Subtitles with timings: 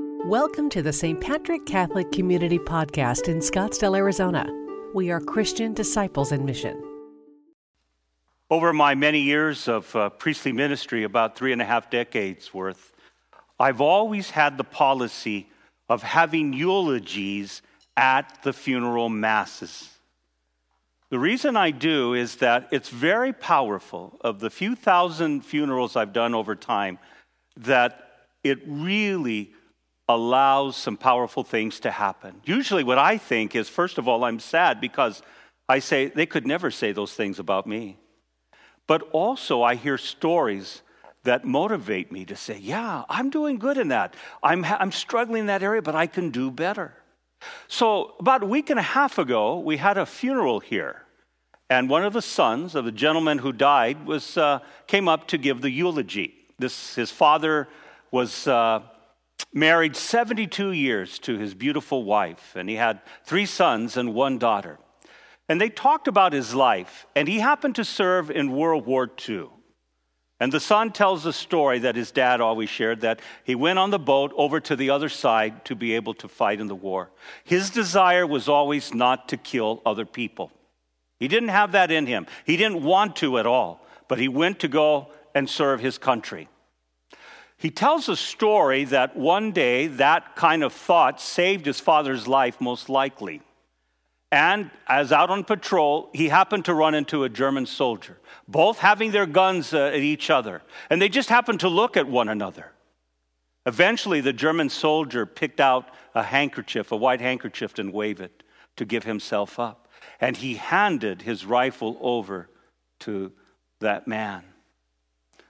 [0.00, 1.20] Welcome to the St.
[1.20, 4.46] Patrick Catholic Community Podcast in Scottsdale, Arizona.
[4.94, 6.80] We are Christian disciples in mission.
[8.48, 12.92] Over my many years of uh, priestly ministry, about three and a half decades worth,
[13.58, 15.48] I've always had the policy
[15.88, 17.60] of having eulogies
[17.96, 19.90] at the funeral masses.
[21.10, 24.16] The reason I do is that it's very powerful.
[24.20, 27.00] Of the few thousand funerals I've done over time,
[27.56, 29.54] that it really
[30.08, 32.40] allows some powerful things to happen.
[32.44, 35.22] Usually, what I think is first of all, I'm sad because
[35.68, 37.98] I say they could never say those things about me.
[38.86, 40.82] But also, I hear stories
[41.24, 44.14] that motivate me to say, Yeah, I'm doing good in that.
[44.42, 46.94] I'm, I'm struggling in that area, but I can do better.
[47.68, 51.02] So, about a week and a half ago, we had a funeral here.
[51.70, 55.38] And one of the sons of the gentleman who died was, uh, came up to
[55.38, 56.34] give the eulogy.
[56.58, 57.68] This, his father
[58.10, 58.80] was uh,
[59.52, 64.78] married 72 years to his beautiful wife, and he had three sons and one daughter.
[65.48, 69.48] And they talked about his life, and he happened to serve in World War II.
[70.40, 73.90] And the son tells a story that his dad always shared that he went on
[73.90, 77.10] the boat over to the other side to be able to fight in the war.
[77.42, 80.52] His desire was always not to kill other people.
[81.18, 84.60] He didn't have that in him, he didn't want to at all, but he went
[84.60, 86.48] to go and serve his country.
[87.58, 92.60] He tells a story that one day that kind of thought saved his father's life,
[92.60, 93.42] most likely.
[94.30, 99.10] And as out on patrol, he happened to run into a German soldier, both having
[99.10, 100.62] their guns uh, at each other.
[100.88, 102.72] And they just happened to look at one another.
[103.66, 108.44] Eventually, the German soldier picked out a handkerchief, a white handkerchief, and waved it
[108.76, 109.88] to give himself up.
[110.20, 112.48] And he handed his rifle over
[113.00, 113.32] to
[113.80, 114.44] that man.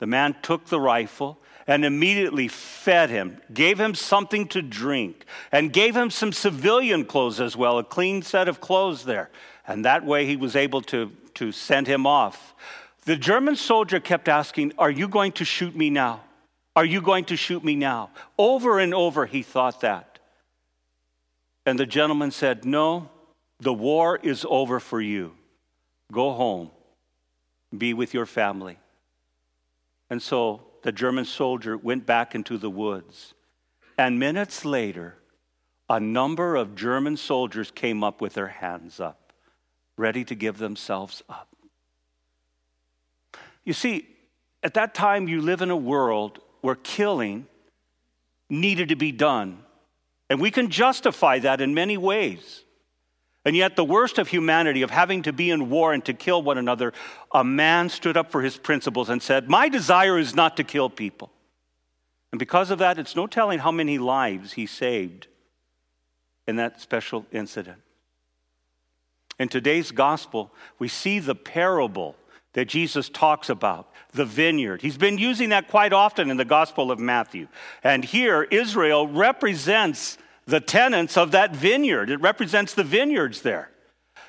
[0.00, 5.72] The man took the rifle and immediately fed him, gave him something to drink, and
[5.72, 9.30] gave him some civilian clothes as well, a clean set of clothes there.
[9.68, 12.54] And that way he was able to, to send him off.
[13.04, 16.22] The German soldier kept asking, Are you going to shoot me now?
[16.74, 18.10] Are you going to shoot me now?
[18.38, 20.18] Over and over he thought that.
[21.66, 23.10] And the gentleman said, No,
[23.58, 25.34] the war is over for you.
[26.10, 26.70] Go home,
[27.76, 28.78] be with your family.
[30.10, 33.34] And so the German soldier went back into the woods.
[33.96, 35.16] And minutes later,
[35.88, 39.32] a number of German soldiers came up with their hands up,
[39.96, 41.48] ready to give themselves up.
[43.64, 44.08] You see,
[44.62, 47.46] at that time, you live in a world where killing
[48.48, 49.62] needed to be done.
[50.28, 52.64] And we can justify that in many ways.
[53.44, 56.42] And yet, the worst of humanity, of having to be in war and to kill
[56.42, 56.92] one another,
[57.32, 60.90] a man stood up for his principles and said, My desire is not to kill
[60.90, 61.30] people.
[62.32, 65.26] And because of that, it's no telling how many lives he saved
[66.46, 67.78] in that special incident.
[69.38, 72.16] In today's gospel, we see the parable
[72.52, 74.82] that Jesus talks about, the vineyard.
[74.82, 77.46] He's been using that quite often in the Gospel of Matthew.
[77.82, 80.18] And here, Israel represents
[80.50, 82.10] the tenants of that vineyard.
[82.10, 83.70] It represents the vineyards there.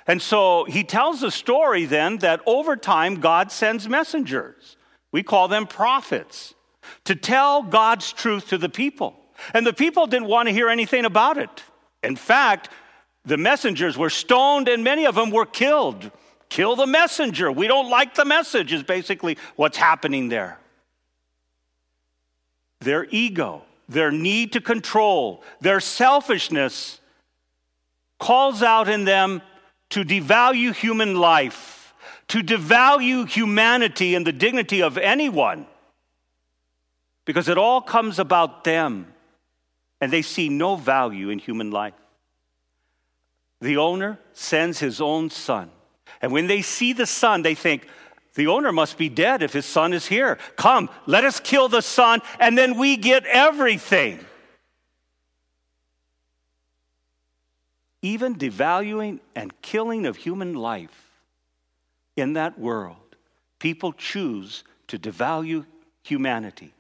[0.08, 4.78] And so he tells a story then that over time God sends messengers.
[5.12, 6.54] We call them prophets
[7.06, 9.16] to tell God's truth to the people.
[9.54, 11.64] And the people didn't want to hear anything about it.
[12.04, 12.70] In fact,
[13.26, 16.12] the messengers were stoned and many of them were killed.
[16.50, 17.52] Kill the messenger.
[17.52, 20.60] We don't like the message, is basically what's happening there.
[22.80, 27.00] Their ego their need to control, their selfishness
[28.19, 29.41] calls out in them
[29.90, 31.94] to devalue human life,
[32.28, 35.66] to devalue humanity and the dignity of anyone,
[37.25, 39.13] because it all comes about them
[40.00, 41.94] and they see no value in human life.
[43.59, 45.69] The owner sends his own son.
[46.22, 47.88] And when they see the son, they think,
[48.36, 50.38] the owner must be dead if his son is here.
[50.56, 54.19] Come, let us kill the son, and then we get everything.
[58.01, 61.10] Even devaluing and killing of human life
[62.16, 63.16] in that world,
[63.60, 65.66] people choose to devalue
[66.04, 66.74] humanity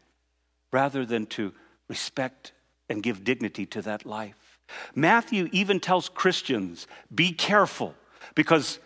[0.71, 1.53] rather than to
[1.87, 2.53] respect
[2.89, 4.59] and give dignity to that life.
[4.95, 7.93] Matthew even tells Christians be careful
[8.35, 8.79] because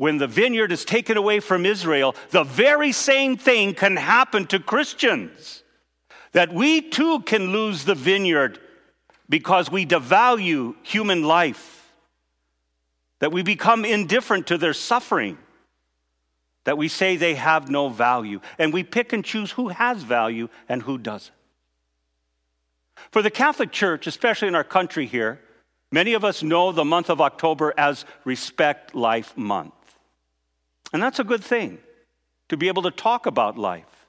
[0.00, 4.58] when the vineyard is taken away from Israel, the very same thing can happen to
[4.58, 5.62] Christians.
[6.32, 8.58] That we too can lose the vineyard
[9.28, 11.92] because we devalue human life,
[13.18, 15.36] that we become indifferent to their suffering,
[16.64, 20.48] that we say they have no value, and we pick and choose who has value
[20.66, 21.34] and who doesn't.
[23.10, 25.42] For the Catholic Church, especially in our country here,
[25.92, 29.74] many of us know the month of October as Respect Life Month.
[30.92, 31.78] And that's a good thing
[32.48, 34.06] to be able to talk about life.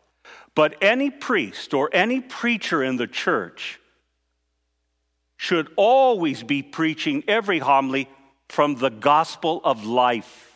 [0.56, 3.80] But any priest or any preacher in the church
[5.38, 8.10] should always be preaching every homily
[8.50, 10.52] from the gospel of life.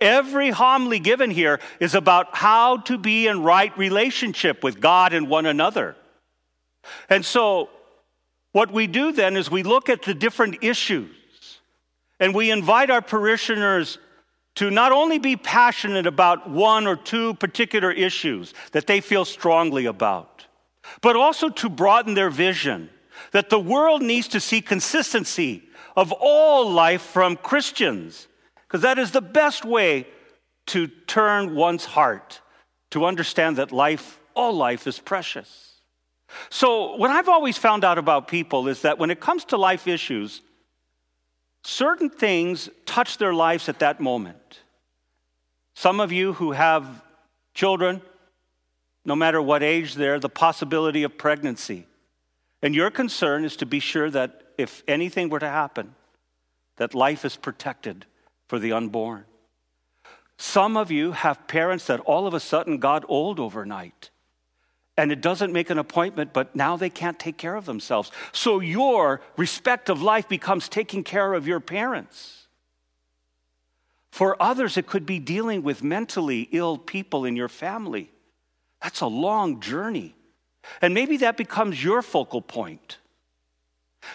[0.00, 5.28] Every homily given here is about how to be in right relationship with God and
[5.28, 5.96] one another.
[7.08, 7.68] And so,
[8.52, 11.60] what we do then is we look at the different issues
[12.20, 13.98] and we invite our parishioners
[14.56, 19.86] to not only be passionate about one or two particular issues that they feel strongly
[19.86, 20.46] about,
[21.00, 22.90] but also to broaden their vision
[23.30, 25.62] that the world needs to see consistency
[25.96, 28.28] of all life from Christians,
[28.66, 30.06] because that is the best way
[30.66, 32.40] to turn one's heart
[32.90, 35.80] to understand that life, all life, is precious.
[36.50, 39.86] So, what I've always found out about people is that when it comes to life
[39.86, 40.40] issues,
[41.62, 44.60] certain things touch their lives at that moment.
[45.74, 47.02] Some of you who have
[47.54, 48.02] children,
[49.04, 51.86] no matter what age they're, the possibility of pregnancy.
[52.62, 55.94] And your concern is to be sure that if anything were to happen,
[56.76, 58.06] that life is protected
[58.48, 59.24] for the unborn.
[60.36, 64.10] Some of you have parents that all of a sudden got old overnight
[64.96, 68.10] and it doesn't make an appointment, but now they can't take care of themselves.
[68.32, 72.46] So your respect of life becomes taking care of your parents.
[74.10, 78.10] For others, it could be dealing with mentally ill people in your family.
[78.82, 80.14] That's a long journey.
[80.82, 82.98] And maybe that becomes your focal point.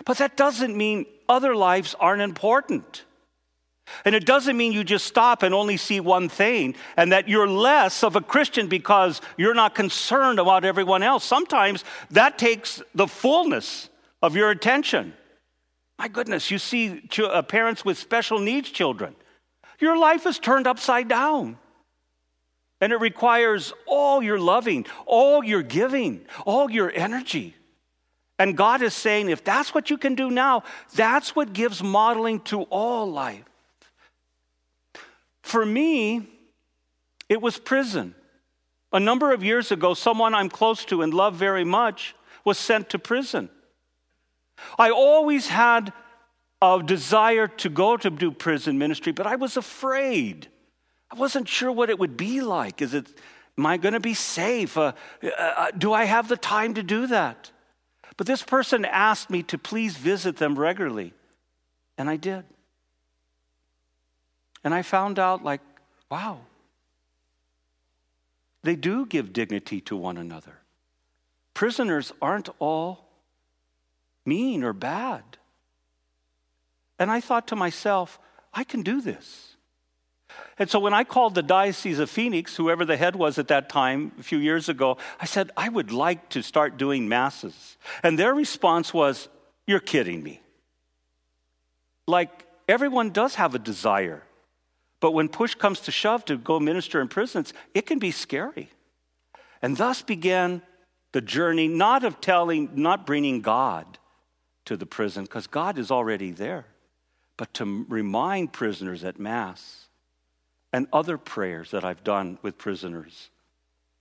[0.05, 3.03] But that doesn't mean other lives aren't important.
[4.05, 7.47] And it doesn't mean you just stop and only see one thing and that you're
[7.47, 11.23] less of a Christian because you're not concerned about everyone else.
[11.23, 13.89] Sometimes that takes the fullness
[14.21, 15.13] of your attention.
[15.97, 19.15] My goodness, you see uh, parents with special needs children.
[19.79, 21.57] Your life is turned upside down.
[22.79, 27.55] And it requires all your loving, all your giving, all your energy.
[28.39, 30.63] And God is saying, if that's what you can do now,
[30.93, 33.43] that's what gives modeling to all life.
[35.47, 36.27] For me,
[37.29, 38.15] it was prison.
[38.91, 42.89] A number of years ago, someone I'm close to and love very much was sent
[42.89, 43.49] to prison.
[44.77, 45.93] I always had
[46.61, 50.49] a desire to go to do prison ministry, but I was afraid.
[51.09, 52.81] I wasn't sure what it would be like.
[52.81, 53.07] Is it,
[53.57, 54.77] am I going to be safe?
[54.77, 54.91] Uh,
[55.23, 57.51] uh, uh, do I have the time to do that?
[58.17, 61.13] But this person asked me to please visit them regularly,
[61.97, 62.43] and I did.
[64.63, 65.61] And I found out, like,
[66.09, 66.39] wow,
[68.63, 70.59] they do give dignity to one another.
[71.53, 73.05] Prisoners aren't all
[74.25, 75.23] mean or bad.
[76.99, 78.19] And I thought to myself,
[78.53, 79.55] I can do this.
[80.59, 83.69] And so when I called the Diocese of Phoenix, whoever the head was at that
[83.69, 87.77] time, a few years ago, I said, I would like to start doing masses.
[88.03, 89.29] And their response was,
[89.65, 90.41] You're kidding me.
[92.05, 94.23] Like, everyone does have a desire
[94.99, 98.69] but when push comes to shove to go minister in prisons, it can be scary.
[99.61, 100.61] And thus began
[101.11, 103.97] the journey not of telling, not bringing God
[104.65, 106.65] to the prison, because God is already there,
[107.37, 109.87] but to remind prisoners at Mass
[110.73, 113.29] and other prayers that I've done with prisoners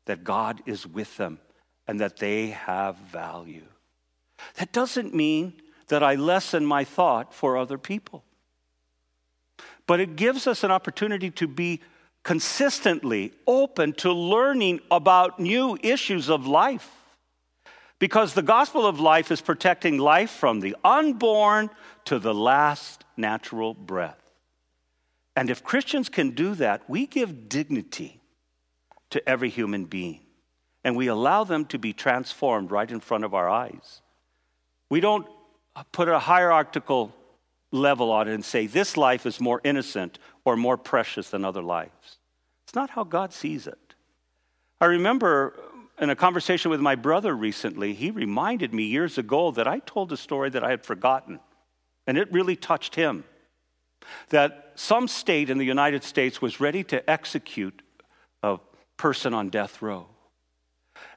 [0.06, 1.38] that God is with them
[1.86, 3.66] and that they have value.
[4.56, 5.54] That doesn't mean
[5.88, 8.24] that I lessen my thought for other people
[9.86, 11.80] but it gives us an opportunity to be
[12.22, 16.90] consistently open to learning about new issues of life.
[17.98, 21.70] Because the gospel of life is protecting life from the unborn
[22.04, 24.20] to the last natural breath.
[25.34, 28.20] And if Christians can do that, we give dignity
[29.10, 30.20] to every human being
[30.86, 34.02] and we allow them to be transformed right in front of our eyes.
[34.88, 35.26] We don't
[35.90, 37.12] put a hierarchical
[37.72, 41.62] level on it and say this life is more innocent or more precious than other
[41.62, 42.18] lives.
[42.64, 43.94] It's not how God sees it.
[44.80, 45.58] I remember
[45.98, 50.12] in a conversation with my brother recently, he reminded me years ago that I told
[50.12, 51.40] a story that I had forgotten,
[52.06, 53.24] and it really touched him.
[54.28, 57.82] That some state in the United States was ready to execute
[58.42, 58.58] a
[58.96, 60.06] person on death row.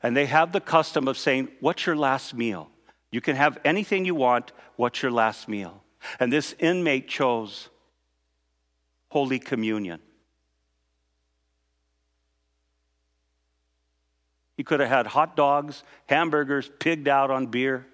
[0.02, 2.70] And they have the custom of saying, What's your last meal?
[3.12, 4.52] You can have anything you want.
[4.76, 5.84] What's your last meal?
[6.20, 7.70] And this inmate chose
[9.10, 10.00] Holy Communion.
[14.56, 17.88] He could have had hot dogs, hamburgers, pigged out on beer.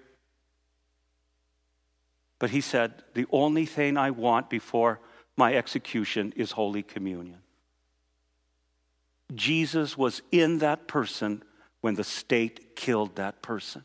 [2.38, 5.00] But he said, The only thing I want before
[5.36, 7.38] my execution is Holy Communion.
[9.34, 11.42] Jesus was in that person
[11.80, 13.84] when the state killed that person.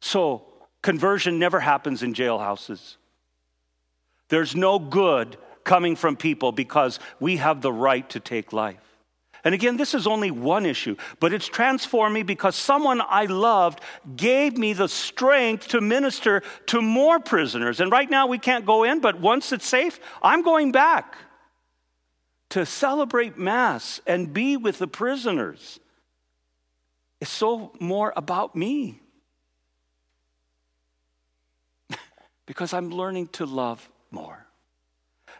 [0.00, 0.53] So,
[0.84, 2.96] conversion never happens in jailhouses.
[4.28, 8.76] There's no good coming from people because we have the right to take life.
[9.44, 13.80] And again, this is only one issue, but it's transformed me because someone I loved
[14.14, 17.80] gave me the strength to minister to more prisoners.
[17.80, 21.16] And right now we can't go in, but once it's safe, I'm going back
[22.50, 25.80] to celebrate Mass and be with the prisoners.
[27.22, 29.00] It's so more about me
[32.46, 34.46] because I'm learning to love more.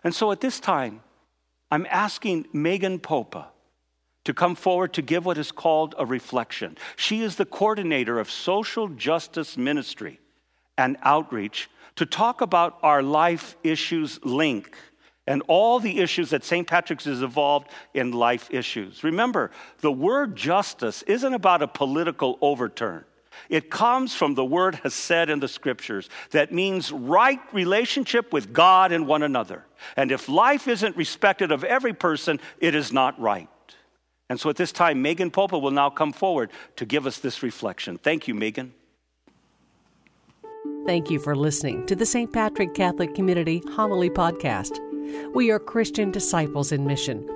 [0.03, 1.01] And so at this time,
[1.71, 3.49] I'm asking Megan Popa
[4.25, 6.79] to come forward to give what is called a reflection.
[6.97, 10.21] She is the coordinator of social justice ministry
[10.79, 14.77] and outreach to talk about our life issues link
[15.27, 16.67] and all the issues that St.
[16.67, 19.03] Patrick's is involved in life issues.
[19.03, 23.05] Remember, the word justice isn't about a political overturn.
[23.49, 28.93] It comes from the word hesed in the scriptures that means right relationship with God
[28.93, 29.65] and one another.
[29.97, 33.49] And if life isn't respected of every person, it is not right.
[34.29, 37.43] And so at this time, Megan Popa will now come forward to give us this
[37.43, 37.99] reflection.
[37.99, 38.73] Thank you, Megan.
[40.87, 42.33] Thank you for listening to the St.
[42.33, 44.79] Patrick Catholic Community Homily Podcast.
[45.35, 47.29] We are Christian disciples in mission